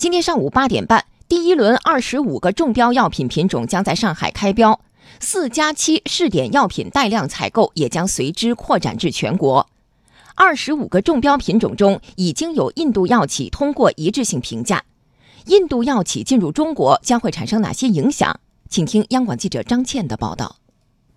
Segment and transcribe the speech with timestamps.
[0.00, 4.80] 今天上午八点半，第一轮二十五个中标药品品种将在上海开标，
[5.20, 9.68] 四加七试点药品带量采购也将随之扩展至全国。
[10.34, 14.82] 二十五个中标品种中，已经有印度药企通过一致性评价。
[15.44, 18.40] 印度药企进入中国将会产生哪些影响？
[18.70, 20.56] 请听央广记者张倩的报道。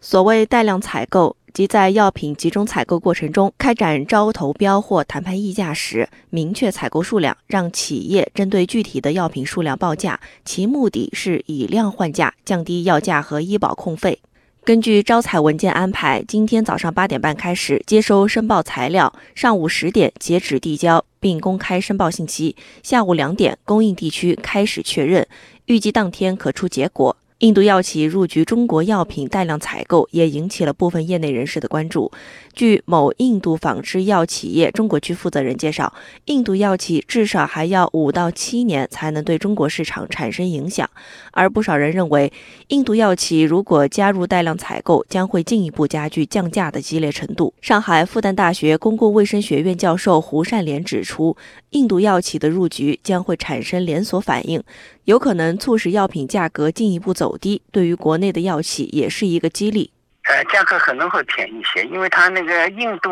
[0.00, 14.18] 所谓带量采购，即在药品集中采购过程中开展招投标或谈判议价时，明确采购数量，让企业针对具体的药品数量报价，其目的是以量换价，降低药价和医保控费。
[14.64, 25.26] 根据招采文件安排，今天早上八点半开始接收申报材料，上午十点截止递交并公开申报信息，下午两点供应地区开始确认，
[25.66, 27.16] 预计当天可出结果。
[27.42, 32.12] 印度药企入局中国药品带量采购，也引起了部分业内人士的关注。
[32.54, 35.92] 据某印度仿制药企业中国区负责人介绍，
[36.26, 40.88] 印度药企至少还要五到七年才能对中国市场产生影响。
[41.32, 42.32] 而不少人认为，
[42.68, 47.52] 印度药企如果加入带量采购，将会进一步加剧降价的激烈程度。
[47.60, 51.36] 上海复旦大学公共卫生学院教授胡善莲指出，
[51.70, 54.62] 印度药企的入局将会产生连锁反应。
[55.06, 59.92] 有可能促使药品价格进一步走低，对于国内的药企也是一个激励。
[60.24, 63.10] 呃，价格可能会便宜一些，因为它那个印度，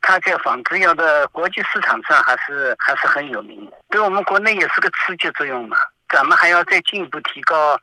[0.00, 5.76] 它在仿制药的国际市场上还是还是很有名的，对我们国内也是个刺激作用嘛。
[6.08, 7.76] 咱们还要再进一步提高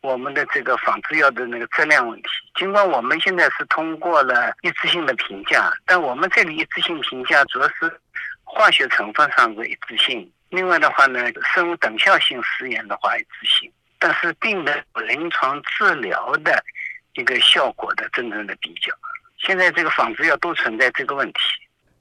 [0.00, 2.28] 我们的这个仿制药的那个质量问题。
[2.58, 8.00] 尽管我们现在是通过了一致性的评价，但我们这里一致性评价主要是
[8.44, 10.32] 化学成分上的一致性。
[10.48, 11.20] 另外的话呢，
[11.52, 13.70] 生物等效性试验的话一致性，
[14.02, 16.60] 但是并没有临床治疗的
[17.14, 18.92] 一个效果的真正的比较。
[19.38, 21.38] 现在这个仿制药都存在这个问题。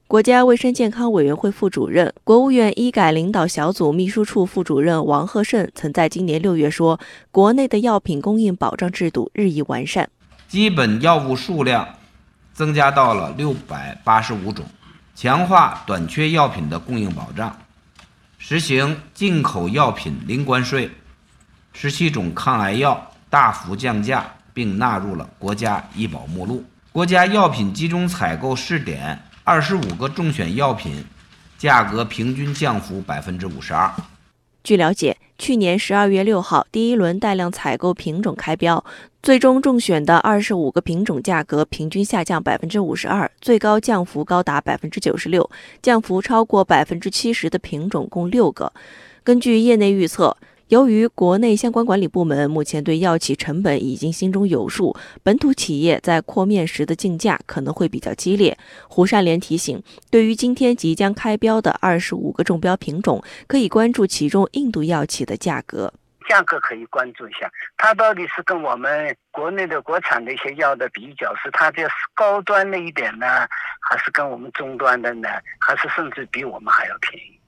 [0.07, 10.09] 国家卫生健康委员会副主任、国务院医改领导小组秘书处副主任王贺胜曾在今年六月说，国内的药品供应保障制度日益完善，
[10.47, 11.87] 基本药物数量
[12.51, 14.65] 增加到了六百八十五种，
[15.15, 17.55] 强化短缺药品的供应保障。
[18.37, 20.89] 实行进口药品零关税，
[21.73, 26.63] 十七种抗癌药大幅降价，并纳入了国家医保目录。
[26.91, 31.05] 国家药品集中采购试点二十五个中选药品，
[31.57, 33.89] 价格平均降幅百分之五十二。
[34.63, 38.83] 据了解，去年十二月六号，第一轮带量采购品种开标，
[39.23, 45.49] 最终中选的二十五个品种价格平均下降百分之五十二，最高降幅高达百分之九十六，
[45.81, 48.71] 降幅超过百分之七十的品种共六个。
[49.23, 50.35] 根据业内预测。
[50.71, 58.57] 由于国内相关管理部门目前对药企成本已经心中有数，本土企业在扩面时的竞价可能会比较激烈。
[58.87, 65.93] 胡善莲提醒，对于今天即将开标的二十五个中标品种，可以关注其中印度药企的价格。
[66.29, 73.25] 价格可以关注一下，它到底是跟我们国内的国产的一些药的比较，是它的高端的一点呢，
[73.81, 75.27] 还是跟我们中端的呢，
[75.59, 77.40] 还是甚至比我们还要便宜？